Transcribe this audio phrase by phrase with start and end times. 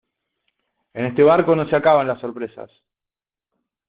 [0.95, 2.71] en este barco no se acaban las sorpresas.